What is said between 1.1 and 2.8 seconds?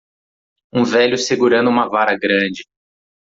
segurando uma vara grande.